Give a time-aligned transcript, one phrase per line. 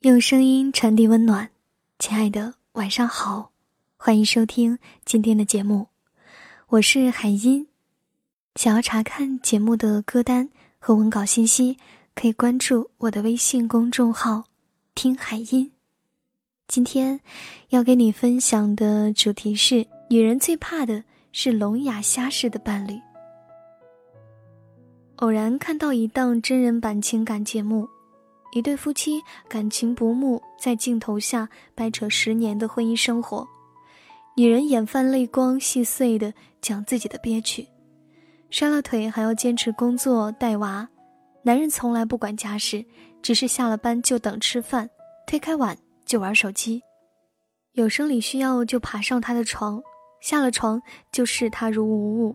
[0.00, 1.50] 用声音传递温暖，
[1.98, 3.52] 亲爱的，晚上好，
[3.98, 5.88] 欢迎收听今天的节目，
[6.68, 7.68] 我是海音。
[8.54, 11.76] 想要查看节目的歌单和文稿信息，
[12.14, 14.44] 可以关注我的微信公众号
[14.96, 15.70] “听海音”。
[16.66, 17.20] 今天
[17.68, 22.98] 要给你分享的主题是：女人最怕的是聋哑瞎式的伴侣。
[25.16, 27.86] 偶然看到一档真人版情感节目。
[28.52, 33.46] 一对夫妻感情不睦，在镜头下掰扯十年的婚姻生活，
[34.36, 37.66] 女人眼泛泪光，细碎的讲自己的憋屈，
[38.50, 40.88] 摔了腿还要坚持工作带娃，
[41.42, 42.84] 男人从来不管家事，
[43.22, 44.90] 只是下了班就等吃饭，
[45.28, 46.82] 推开碗就玩手机，
[47.74, 49.80] 有生理需要就爬上他的床，
[50.20, 50.82] 下了床
[51.12, 52.34] 就视他如无物，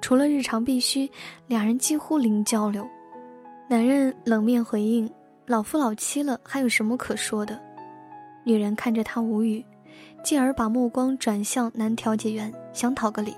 [0.00, 1.10] 除了日常必须，
[1.48, 2.88] 两人几乎零交流，
[3.68, 5.10] 男人冷面回应。
[5.50, 7.60] 老夫老妻了，还有什么可说的？
[8.44, 9.64] 女人看着他无语，
[10.22, 13.34] 继而把目光转向男调解员，想讨个理。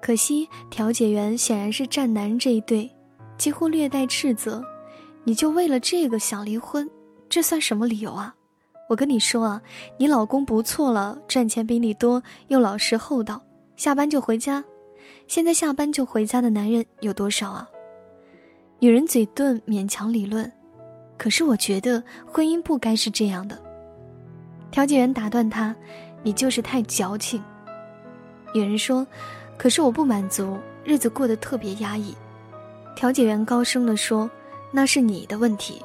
[0.00, 2.88] 可惜调解员显然是站男人这一队，
[3.36, 4.62] 几乎略带斥责
[5.26, 6.88] ：“你就为了这个想离婚？
[7.28, 8.32] 这算什么理由啊？
[8.88, 9.60] 我跟你说啊，
[9.98, 13.42] 你老公不错了，赚钱比你多，又老实厚道，
[13.74, 14.64] 下班就回家。
[15.26, 17.68] 现在下班就回家的男人有多少啊？”
[18.78, 20.48] 女人嘴遁，勉强理论。
[21.22, 23.56] 可是我觉得婚姻不该是这样的。
[24.72, 25.72] 调解员打断他
[26.24, 27.40] ：“你就是太矫情。”
[28.52, 29.06] 女人说
[29.56, 32.12] ：“可是我不满足，日子过得特别压抑。”
[32.96, 34.28] 调解员高声地说
[34.74, 35.80] ：“那是你的问题。”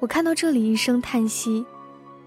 [0.00, 1.64] 我看到这里一声叹息，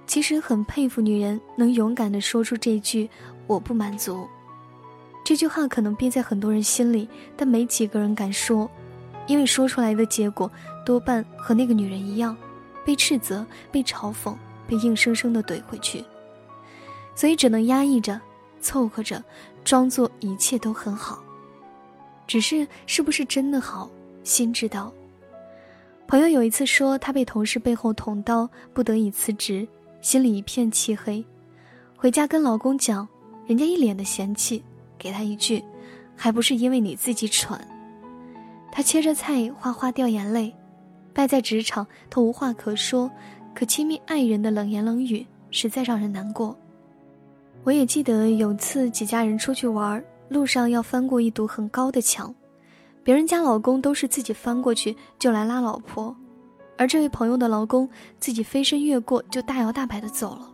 [0.08, 3.08] 其实很佩服女人能勇敢地说出这句
[3.46, 4.28] “我不满足”。
[5.24, 8.68] 这句话可能憋在很多人心里，但没几个人敢说。
[9.28, 10.52] 因为说出来的结果
[10.86, 12.36] 多半和那个女人一样，
[12.86, 14.36] 被斥责、被嘲讽、
[14.68, 16.04] 被硬生生的怼回去，
[17.16, 18.20] 所以只能压抑着、
[18.60, 19.24] 凑合着，
[19.64, 21.24] 装作一切都很好。
[22.28, 23.90] 只是是不是真的好，
[24.24, 24.92] 心知道。
[26.08, 29.68] 朋友有一次说，她被同事背后捅刀，不得已辞职，
[30.02, 31.26] 心里一片漆黑，
[31.96, 33.08] 回家跟老公讲，
[33.48, 34.64] 人家一脸的嫌弃，
[34.98, 35.64] 给他一句
[36.16, 37.60] ：“还不是因为你自己蠢。”
[38.76, 40.52] 他切着菜，哗哗掉眼泪。
[41.14, 43.08] 败在职场，他无话可说，
[43.54, 46.58] 可亲密爱人的冷言冷语实在让人难过。
[47.64, 52.34] 我也记得有次几家人出去玩，路上要翻过一堵很高的墙，
[53.04, 56.16] 别人家老公都是自己翻过去就来拉老婆，
[56.76, 57.88] 而这位朋友的老公
[58.20, 60.50] 自己飞身越过就大摇大摆的走了。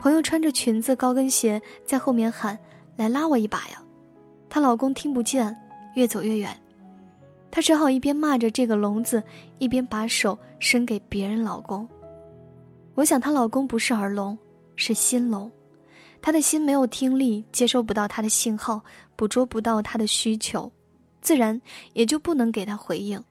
[0.00, 2.58] 朋友穿着裙子高跟鞋在后面喊
[2.96, 3.82] ：“来拉我一把呀！”
[4.48, 5.54] 她老公听不见，
[5.96, 6.58] 越走越远。
[7.50, 9.22] 她只好一边骂着这个聋子，
[9.58, 11.88] 一边把手伸给别人老公。
[12.94, 14.38] 我想她老公不是耳聋，
[14.76, 15.50] 是心聋，
[16.22, 18.80] 他的心没有听力，接收不到他的信号，
[19.16, 20.70] 捕捉不到他的需求，
[21.22, 21.58] 自然
[21.94, 23.22] 也就不能给他回应。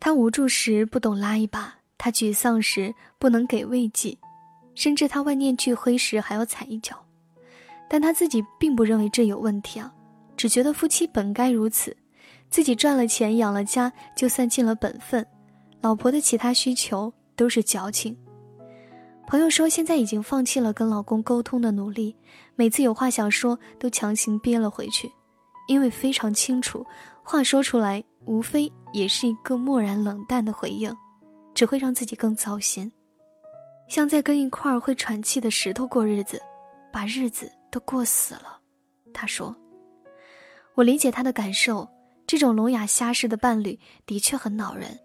[0.00, 4.16] 他无助时不懂拉一把，他沮丧时不能给慰藉，
[4.74, 6.96] 甚至他万念俱灰时还要踩一脚。
[7.88, 9.92] 但他自己并不认为这有问题啊，
[10.36, 11.96] 只觉得夫妻本该如此。
[12.50, 15.26] 自己赚了钱养了家，就算尽了本分。
[15.80, 18.16] 老婆的其他需求都是矫情。
[19.26, 22.16] 朋友说，现在已经放弃了跟老公沟通的努力，
[22.56, 25.12] 每次有话想说都强行憋了回去，
[25.68, 26.84] 因为非常清楚，
[27.22, 30.90] 话说出来无非也是一个漠然冷淡的回应，
[31.54, 32.90] 只会让自己更糟心，
[33.86, 36.40] 像在跟一块会喘气的石头过日子，
[36.90, 38.58] 把日子都过死了。
[39.12, 39.54] 他说
[40.74, 41.86] ：“我理解他的感受。”
[42.28, 44.98] 这种聋哑瞎式的伴侣的确很恼人。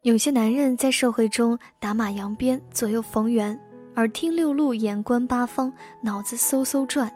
[0.00, 3.54] 有些男人在社会中打马扬鞭、左右逢源，
[3.96, 5.70] 耳听六路、眼观八方、
[6.00, 7.12] 脑子嗖嗖转，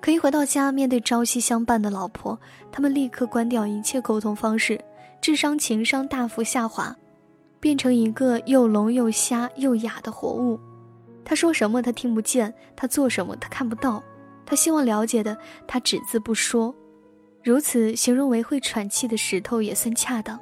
[0.00, 2.40] 可一回到家面对朝夕相伴的老婆，
[2.72, 4.82] 他们立刻关掉一切沟通方式，
[5.20, 6.96] 智商、情商大幅下滑，
[7.60, 10.58] 变成一个又聋又瞎又哑的活物。
[11.22, 14.02] 他说什么他听不见，他做什么他看不到，
[14.46, 15.36] 他希望了解的
[15.68, 16.74] 他只字不说。
[17.44, 20.40] 如此形容为会喘气的石头也算恰当。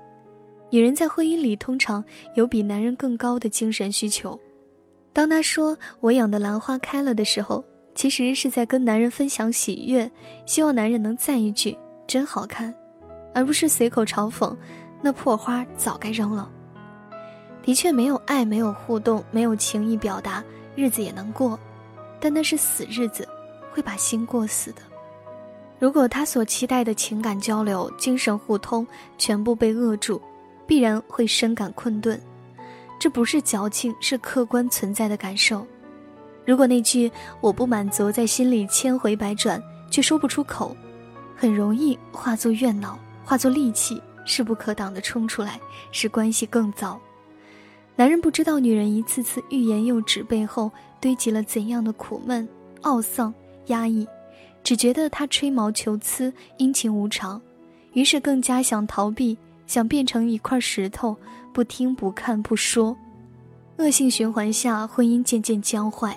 [0.71, 2.03] 女人在婚姻里通常
[2.37, 4.39] 有比男人更高的精神需求。
[5.13, 7.63] 当她说“我养的兰花开了”的时候，
[7.93, 10.09] 其实是在跟男人分享喜悦，
[10.47, 11.77] 希望男人能赞一句
[12.07, 12.73] “真好看”，
[13.35, 14.57] 而不是随口嘲讽
[15.03, 16.49] “那破花早该扔了”。
[17.65, 20.43] 的确，没有爱，没有互动，没有情意表达，
[20.77, 21.59] 日子也能过，
[22.21, 23.29] 但那是死日子，
[23.73, 24.83] 会把心过死的。
[25.83, 28.87] 如果他所期待的情感交流、精神互通
[29.19, 30.23] 全部被扼住，
[30.65, 32.17] 必然会深感困顿。
[33.01, 35.67] 这不是矫情，是客观存在的感受。
[36.47, 37.11] 如果那句
[37.43, 40.77] “我不满足”在心里千回百转却说不出口，
[41.35, 46.97] 很容易化作怨恼，化作戾气，势不可挡地冲出来，使关系更糟。
[47.97, 50.71] 男人不知道女人一次次欲言又止背后
[51.01, 52.49] 堆积了怎样的苦闷、
[52.83, 53.35] 懊丧、
[53.67, 54.07] 压抑，
[54.65, 57.41] 只觉得他吹毛求疵、阴晴无常，
[57.93, 59.37] 于是更加想逃避，
[59.67, 61.17] 想变成一块石头，
[61.53, 62.97] 不听不看不说。
[63.79, 66.17] 恶性循环下，婚姻渐渐僵坏。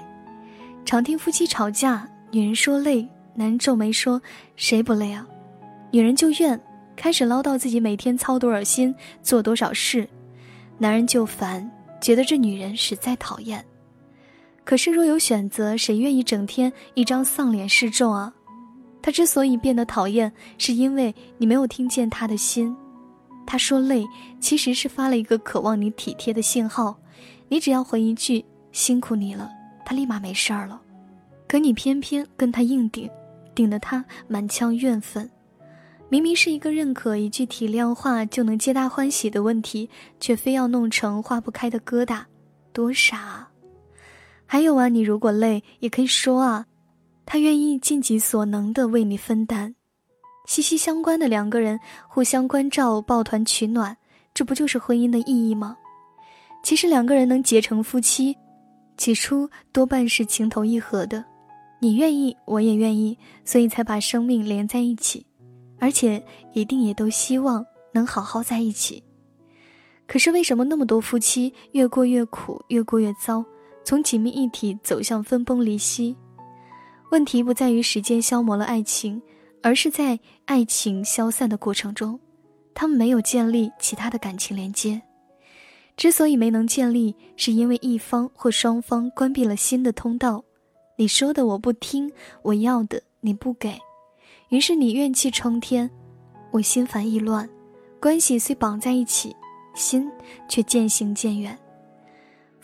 [0.85, 4.21] 常听夫妻吵架，女人说累，男人皱眉说
[4.55, 5.25] ：“谁不累啊？”
[5.91, 6.59] 女人就怨，
[6.95, 8.93] 开始唠叨自己每天操多少心，
[9.23, 10.07] 做多少事。
[10.77, 11.69] 男人就烦，
[12.01, 13.65] 觉得这女人实在讨厌。
[14.65, 18.33] 可是若有选择，谁愿意整天一张丧脸示众啊？
[19.01, 22.75] 他之所以变得讨厌，是因为你没有听见他的心。
[23.45, 24.03] 他说累，
[24.39, 26.97] 其实是发了一个渴望你体贴的信号。
[27.47, 29.47] 你只要回一句“辛苦你了”，
[29.85, 30.81] 他立马没事儿了。
[31.47, 33.07] 可你偏偏跟他硬顶，
[33.53, 35.29] 顶得他满腔怨愤。
[36.09, 39.87] 明明是一个认可、一句体谅话就能皆大欢喜的问题，
[40.19, 42.23] 却非要弄成化不开的疙瘩，
[42.73, 43.17] 多傻！
[43.19, 43.44] 啊！
[44.45, 46.65] 还有啊，你如果累也可以说啊，
[47.25, 49.75] 他愿意尽己所能的为你分担。
[50.45, 53.97] 息息相关的两个人互相关照、抱团取暖，
[54.33, 55.75] 这不就是婚姻的意义吗？
[56.63, 58.35] 其实两个人能结成夫妻，
[58.97, 61.23] 起初多半是情投意合的，
[61.79, 65.25] 你愿意，我也愿意，所以才把生命连在一起。
[65.77, 69.03] 而且一定也都希望能好好在一起。
[70.07, 73.43] 可是为什么那么多夫妻越过越苦，越过越糟，
[73.85, 76.15] 从紧密一体走向分崩离析？
[77.11, 79.21] 问题不在于时间消磨了爱情，
[79.61, 82.19] 而是在爱情消散的过程中，
[82.73, 84.99] 他们没有建立其他的感情连接。
[85.95, 90.43] 之所以没能建立，是因为一方或双方关闭了新的通道。
[90.97, 92.11] 你说的我不听，
[92.41, 93.79] 我要的你不给。
[94.49, 95.89] 于是你怨气冲天，
[96.51, 97.47] 我心烦意乱，
[98.01, 99.35] 关系虽绑在一起，
[99.75, 100.09] 心
[100.49, 101.57] 却渐行渐远。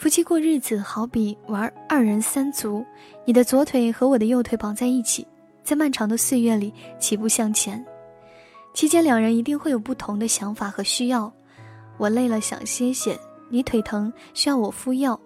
[0.01, 2.83] 夫妻过日子好比玩二人三足，
[3.23, 5.27] 你的左腿和我的右腿绑在一起，
[5.63, 7.85] 在漫长的岁月里齐步向前。
[8.73, 11.31] 期间两人一定会有不同的想法和需要。
[11.99, 13.15] 我累了想歇歇，
[13.47, 15.21] 你腿疼需要我敷药。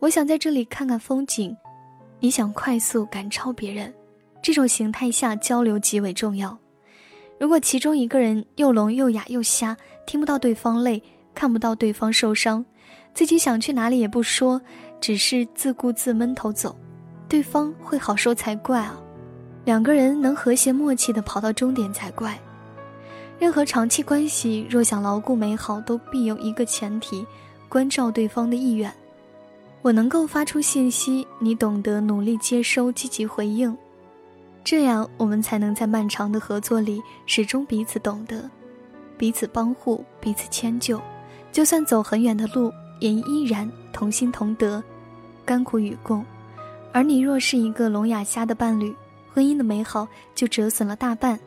[0.00, 1.56] 我想在这里看看风景，
[2.18, 3.94] 你想快速赶超别人。
[4.42, 6.58] 这种形态下交流极为重要。
[7.38, 9.76] 如果其中一个人又聋又哑又瞎，
[10.08, 11.00] 听不到对方累，
[11.36, 12.66] 看不到对方受伤，
[13.18, 14.62] 自己想去哪里也不说，
[15.00, 16.76] 只是自顾自闷头走，
[17.28, 18.96] 对方会好受才怪啊！
[19.64, 22.38] 两个人能和谐默契地跑到终点才怪。
[23.36, 27.26] 任何长期关系若想牢固美好，都必有一个前提：
[27.68, 28.88] 关照对方的意愿。
[29.82, 33.76] 我能够发出信息，你懂得努力接收，积极回应。
[34.62, 38.48] 这样，我们才能在漫长的合作里始终彼此懂得，
[39.16, 41.00] 彼此帮护，彼此迁就。
[41.50, 44.82] 就算走很远的路，也依然同心同德，
[45.44, 46.24] 甘苦与共。
[46.92, 48.94] 而你若是一个聋哑瞎的伴侣，
[49.32, 51.38] 婚姻的美好就折损了大半。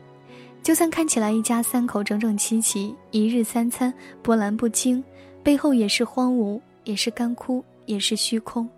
[0.64, 5.04] 就算看起来一家三口整整齐齐，一日三餐波澜不惊，
[5.42, 8.70] 背后也是荒芜，也是干枯，也是虚空。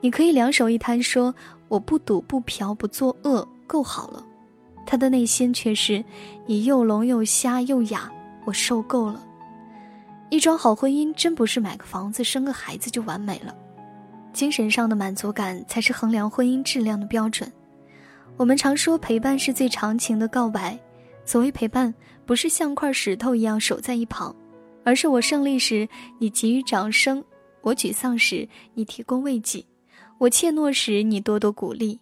[0.00, 1.34] 你可以两手一摊说。
[1.68, 4.24] 我不赌不嫖不作恶，够好了。
[4.86, 6.04] 他的内心却是，
[6.46, 8.08] 你又聋又瞎又哑，
[8.44, 9.20] 我受够了。
[10.28, 13.54] 一桩好婚姻真不是买个房子生个孩子就完美了，
[14.32, 17.50] 精神上的满足感才是衡量婚姻质量的标准。
[18.36, 20.78] 我们常说陪伴是最长情的告白，
[21.24, 21.94] 所谓陪伴，
[22.26, 24.34] 不是像块石头一样守在一旁，
[24.84, 27.24] 而是我胜利时你给予掌声，
[27.62, 29.64] 我沮丧时你提供慰藉。
[30.18, 32.00] 我怯懦时，你多多鼓励，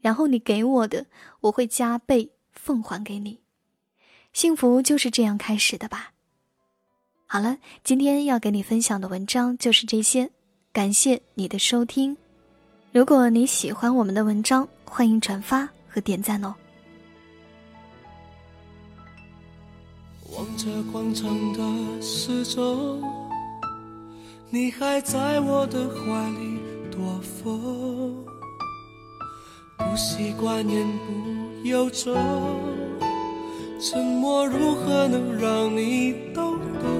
[0.00, 1.06] 然后你给我的，
[1.40, 3.38] 我会加倍奉还给你。
[4.32, 6.12] 幸福就是这样开始的吧。
[7.32, 10.28] 好了，今天要给你分享的文章就是这些，
[10.72, 12.16] 感谢你的收听。
[12.90, 16.52] 如果你喜欢我们的文章，欢迎转发和点赞哦。
[20.32, 23.00] 望着广场的时钟，
[24.50, 26.58] 你还在我的怀里。
[26.90, 28.24] 多风，
[29.78, 32.12] 不习惯言不由衷，
[33.80, 36.99] 沉默如何能让你懂懂？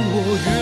[0.00, 0.57] 我愿。